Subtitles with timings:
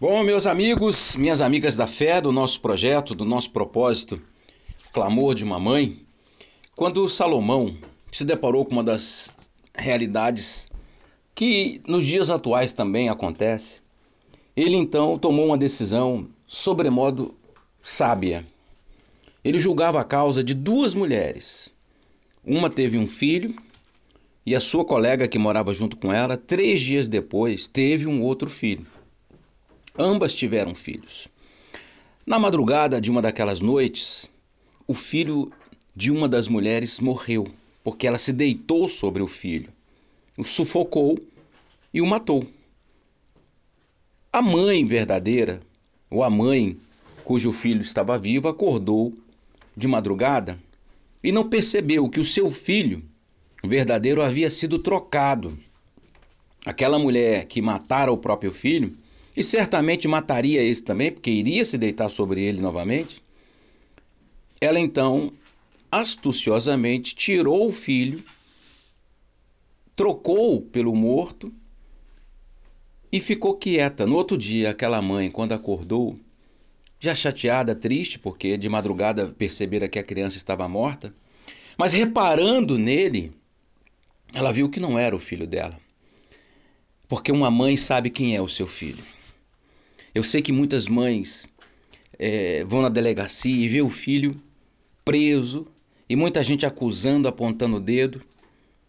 [0.00, 4.18] Bom, meus amigos, minhas amigas da fé, do nosso projeto, do nosso propósito,
[4.94, 5.98] Clamor de uma Mãe,
[6.74, 7.76] quando Salomão
[8.10, 9.30] se deparou com uma das
[9.74, 10.70] realidades
[11.34, 13.82] que nos dias atuais também acontece,
[14.56, 17.34] ele então tomou uma decisão sobremodo
[17.82, 18.46] sábia.
[19.44, 21.70] Ele julgava a causa de duas mulheres.
[22.42, 23.54] Uma teve um filho
[24.46, 28.48] e a sua colega que morava junto com ela, três dias depois, teve um outro
[28.48, 28.86] filho.
[29.98, 31.28] Ambas tiveram filhos.
[32.24, 34.30] Na madrugada de uma daquelas noites,
[34.86, 35.50] o filho
[35.96, 37.48] de uma das mulheres morreu,
[37.82, 39.70] porque ela se deitou sobre o filho,
[40.38, 41.18] o sufocou
[41.92, 42.46] e o matou.
[44.32, 45.60] A mãe verdadeira,
[46.08, 46.76] ou a mãe
[47.24, 49.12] cujo filho estava vivo, acordou
[49.76, 50.58] de madrugada
[51.22, 53.02] e não percebeu que o seu filho
[53.62, 55.58] verdadeiro havia sido trocado.
[56.64, 58.96] Aquela mulher que matara o próprio filho,
[59.40, 63.22] e certamente mataria esse também, porque iria se deitar sobre ele novamente,
[64.60, 65.32] ela então
[65.90, 68.22] astuciosamente tirou o filho,
[69.96, 71.50] trocou pelo morto
[73.10, 74.06] e ficou quieta.
[74.06, 76.18] No outro dia, aquela mãe, quando acordou,
[76.98, 81.14] já chateada, triste, porque de madrugada percebera que a criança estava morta,
[81.78, 83.32] mas reparando nele,
[84.34, 85.80] ela viu que não era o filho dela.
[87.08, 89.02] Porque uma mãe sabe quem é o seu filho.
[90.14, 91.46] Eu sei que muitas mães
[92.18, 94.40] é, vão na delegacia e vê o filho
[95.04, 95.66] preso
[96.08, 98.20] e muita gente acusando, apontando o dedo.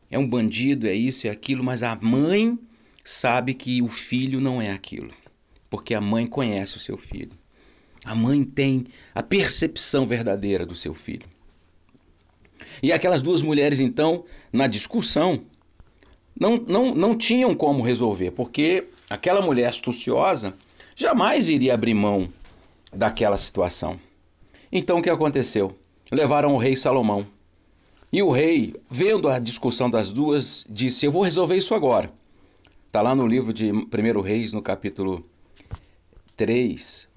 [0.09, 2.57] É um bandido, é isso, é aquilo, mas a mãe
[3.03, 5.11] sabe que o filho não é aquilo,
[5.69, 7.31] porque a mãe conhece o seu filho.
[8.03, 11.27] A mãe tem a percepção verdadeira do seu filho.
[12.81, 15.43] E aquelas duas mulheres, então, na discussão,
[16.37, 20.55] não, não, não tinham como resolver, porque aquela mulher astuciosa
[21.01, 22.29] jamais iria abrir mão
[22.93, 23.99] daquela situação.
[24.71, 25.75] Então o que aconteceu?
[26.11, 27.25] Levaram o rei Salomão.
[28.13, 32.11] E o rei, vendo a discussão das duas, disse: Eu vou resolver isso agora.
[32.87, 35.25] Está lá no livro de 1 Reis, no capítulo
[36.35, 37.07] 3,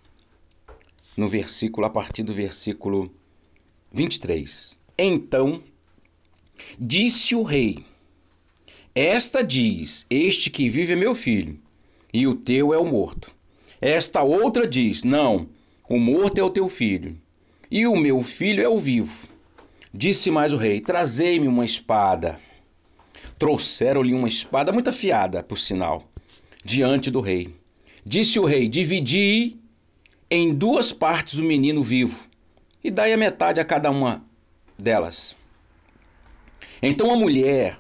[1.16, 3.10] no versículo, a partir do versículo
[3.92, 4.78] 23.
[4.96, 5.62] Então
[6.78, 7.84] disse o rei:
[8.94, 11.58] Esta diz: Este que vive é meu filho,
[12.12, 13.34] e o teu é o morto.
[13.80, 15.48] Esta outra diz: Não,
[15.88, 17.18] o morto é o teu filho,
[17.70, 19.28] e o meu filho é o vivo.
[19.92, 22.40] Disse mais o rei: Trazei-me uma espada.
[23.38, 26.08] Trouxeram-lhe uma espada muito afiada, por sinal,
[26.64, 27.54] diante do rei.
[28.04, 29.56] Disse o rei: Dividi
[30.30, 32.28] em duas partes o menino vivo,
[32.82, 34.24] e dai a metade a cada uma
[34.78, 35.36] delas.
[36.82, 37.78] Então a mulher,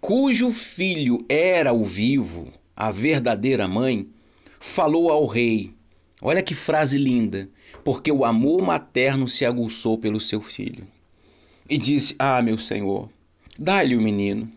[0.00, 4.08] cujo filho era o vivo, a verdadeira mãe,
[4.60, 5.72] falou ao rei:
[6.22, 7.48] Olha que frase linda,
[7.82, 10.86] porque o amor materno se aguçou pelo seu filho.
[11.68, 13.08] E disse: Ah, meu senhor,
[13.58, 14.48] dá-lhe o menino,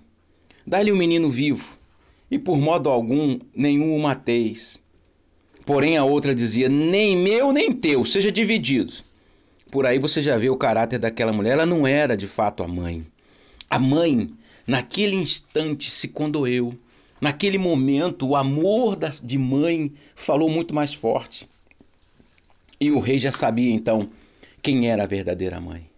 [0.67, 1.77] dá-lhe o menino vivo,
[2.29, 4.79] e por modo algum nenhum o mateis.
[5.65, 8.93] Porém a outra dizia: Nem meu, nem teu, seja dividido.
[9.71, 11.53] Por aí você já vê o caráter daquela mulher.
[11.53, 13.03] Ela não era de fato a mãe.
[13.67, 14.29] A mãe,
[14.67, 16.77] naquele instante, se condoeu.
[17.23, 21.47] Naquele momento, o amor de mãe falou muito mais forte.
[22.77, 24.09] E o rei já sabia então
[24.61, 25.89] quem era a verdadeira mãe.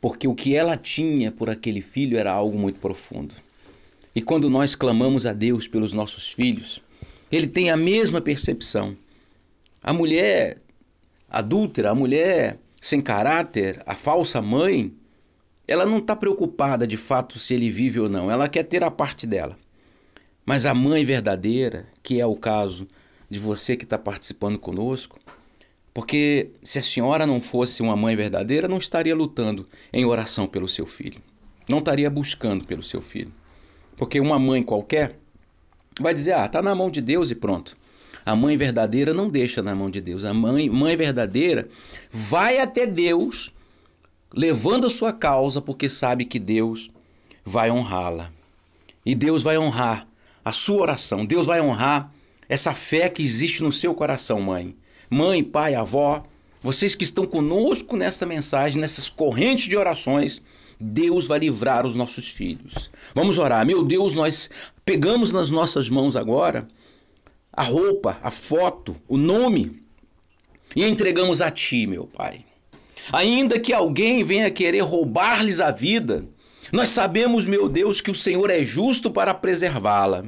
[0.00, 3.34] Porque o que ela tinha por aquele filho era algo muito profundo.
[4.14, 6.80] E quando nós clamamos a Deus pelos nossos filhos,
[7.32, 8.96] ele tem a mesma percepção.
[9.82, 10.58] A mulher
[11.28, 14.92] adúltera, a mulher sem caráter, a falsa mãe,
[15.66, 18.90] ela não está preocupada de fato se ele vive ou não, ela quer ter a
[18.92, 19.58] parte dela.
[20.50, 22.88] Mas a mãe verdadeira, que é o caso
[23.30, 25.16] de você que está participando conosco,
[25.94, 30.66] porque se a senhora não fosse uma mãe verdadeira, não estaria lutando em oração pelo
[30.66, 31.22] seu filho,
[31.68, 33.32] não estaria buscando pelo seu filho.
[33.96, 35.20] Porque uma mãe qualquer
[36.00, 37.76] vai dizer: ah, está na mão de Deus e pronto.
[38.26, 40.24] A mãe verdadeira não deixa na mão de Deus.
[40.24, 41.68] A mãe, mãe verdadeira
[42.10, 43.52] vai até Deus,
[44.34, 46.90] levando a sua causa, porque sabe que Deus
[47.44, 48.32] vai honrá-la.
[49.06, 50.09] E Deus vai honrar
[50.44, 51.24] a sua oração.
[51.24, 52.12] Deus vai honrar
[52.48, 54.74] essa fé que existe no seu coração, mãe.
[55.08, 56.24] Mãe, pai, avó,
[56.60, 60.42] vocês que estão conosco nessa mensagem, nessas correntes de orações,
[60.78, 62.90] Deus vai livrar os nossos filhos.
[63.14, 63.64] Vamos orar.
[63.66, 64.50] Meu Deus, nós
[64.84, 66.66] pegamos nas nossas mãos agora
[67.52, 69.82] a roupa, a foto, o nome
[70.74, 72.44] e entregamos a Ti, meu Pai.
[73.12, 76.24] Ainda que alguém venha querer roubar-lhes a vida,
[76.72, 80.24] nós sabemos, meu Deus, que o Senhor é justo para preservá-la.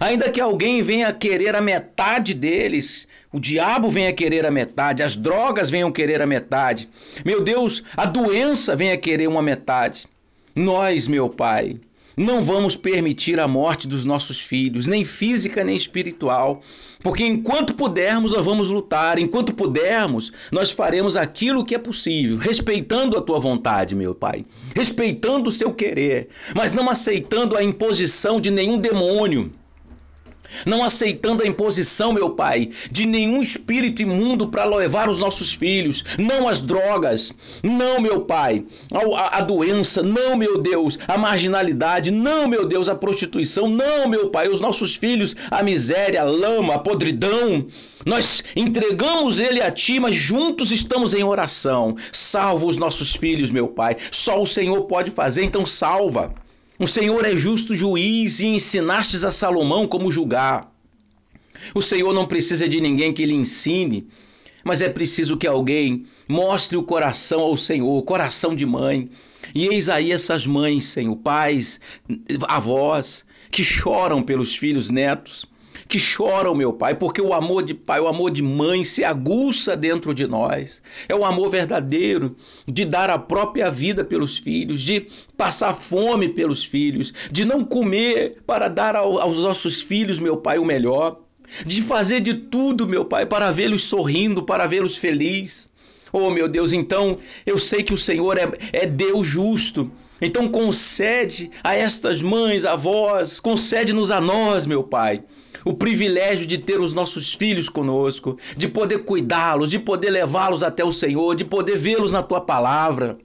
[0.00, 5.16] Ainda que alguém venha querer a metade deles, o diabo venha querer a metade, as
[5.16, 6.88] drogas venham querer a metade.
[7.24, 10.06] Meu Deus, a doença venha querer uma metade.
[10.54, 11.80] Nós, meu Pai,
[12.18, 16.60] não vamos permitir a morte dos nossos filhos, nem física nem espiritual,
[17.00, 23.16] porque enquanto pudermos, nós vamos lutar, enquanto pudermos, nós faremos aquilo que é possível, respeitando
[23.16, 24.44] a tua vontade, meu Pai,
[24.74, 29.52] respeitando o seu querer, mas não aceitando a imposição de nenhum demônio
[30.64, 36.04] não aceitando a imposição, meu Pai, de nenhum espírito imundo para levar os nossos filhos,
[36.18, 42.46] não as drogas, não, meu Pai, a, a, doença, não, meu Deus, a marginalidade, não,
[42.48, 46.78] meu Deus, a prostituição, não, meu Pai, os nossos filhos, a miséria, a lama, a
[46.78, 47.66] podridão.
[48.06, 51.96] Nós entregamos ele a Ti, mas juntos estamos em oração.
[52.12, 53.96] Salva os nossos filhos, meu Pai.
[54.10, 56.32] Só o Senhor pode fazer, então salva.
[56.78, 60.72] O Senhor é justo juiz e ensinastes a Salomão como julgar.
[61.74, 64.06] O Senhor não precisa de ninguém que lhe ensine,
[64.62, 69.10] mas é preciso que alguém mostre o coração ao Senhor, coração de mãe.
[69.52, 71.80] E eis aí essas mães, Senhor, pais,
[72.46, 75.46] avós, que choram pelos filhos netos
[75.88, 79.74] que choram, meu Pai, porque o amor de pai, o amor de mãe se aguça
[79.74, 80.82] dentro de nós.
[81.08, 82.36] É o amor verdadeiro
[82.66, 85.06] de dar a própria vida pelos filhos, de
[85.36, 90.64] passar fome pelos filhos, de não comer para dar aos nossos filhos, meu Pai, o
[90.64, 91.20] melhor,
[91.64, 95.70] de fazer de tudo, meu Pai, para vê-los sorrindo, para vê-los felizes.
[96.12, 99.90] Oh, meu Deus, então eu sei que o Senhor é, é Deus justo.
[100.20, 105.22] Então concede a estas mães, avós, concede-nos a nós, meu Pai,
[105.64, 110.84] o privilégio de ter os nossos filhos conosco, de poder cuidá-los, de poder levá-los até
[110.84, 113.18] o Senhor, de poder vê-los na tua palavra,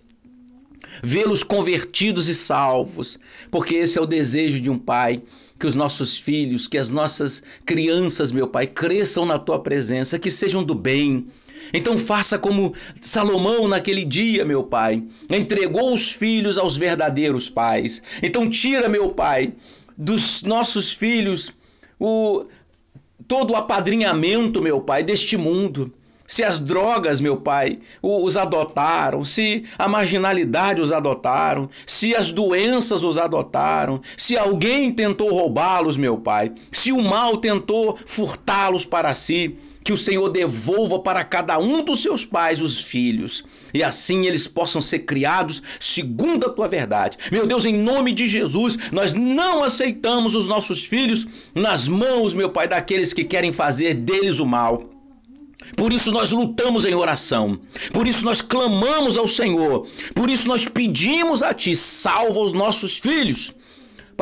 [1.02, 3.20] vê-los convertidos e salvos,
[3.50, 5.22] porque esse é o desejo de um pai.
[5.60, 10.30] Que os nossos filhos, que as nossas crianças, meu Pai, cresçam na tua presença, que
[10.30, 11.28] sejam do bem,
[11.72, 18.02] então faça como Salomão naquele dia, meu pai, entregou os filhos aos verdadeiros pais.
[18.22, 19.54] Então tira, meu pai,
[19.98, 21.52] dos nossos filhos
[22.00, 22.46] o
[23.28, 25.92] todo o apadrinhamento, meu Pai, deste mundo.
[26.26, 33.04] Se as drogas, meu Pai, os adotaram, se a marginalidade os adotaram, se as doenças
[33.04, 39.58] os adotaram, se alguém tentou roubá-los, meu Pai, se o mal tentou furtá-los para si,
[39.84, 43.44] que o Senhor devolva para cada um dos seus pais os filhos,
[43.74, 47.18] e assim eles possam ser criados segundo a tua verdade.
[47.32, 52.50] Meu Deus, em nome de Jesus, nós não aceitamos os nossos filhos nas mãos, meu
[52.50, 54.90] Pai, daqueles que querem fazer deles o mal.
[55.76, 57.60] Por isso nós lutamos em oração.
[57.92, 59.88] Por isso nós clamamos ao Senhor.
[60.14, 63.54] Por isso nós pedimos a Ti, salva os nossos filhos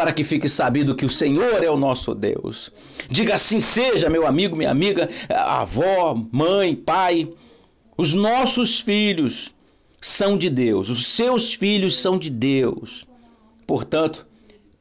[0.01, 2.71] para que fique sabido que o Senhor é o nosso Deus.
[3.07, 7.31] Diga assim seja, meu amigo, minha amiga, avó, mãe, pai.
[7.95, 9.51] Os nossos filhos
[10.01, 13.05] são de Deus, os seus filhos são de Deus.
[13.67, 14.25] Portanto,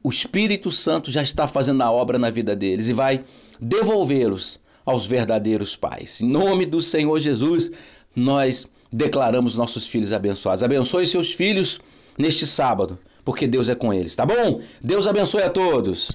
[0.03, 3.23] o Espírito Santo já está fazendo a obra na vida deles e vai
[3.61, 6.23] devolvê-los aos verdadeiros pais.
[6.23, 7.71] Em nome do Senhor Jesus,
[8.17, 10.63] nós declaramos nossos filhos abençoados.
[10.63, 11.79] Abençoe seus filhos
[12.17, 14.61] neste sábado porque Deus é com eles, tá bom?
[14.83, 16.09] Deus abençoe a todos.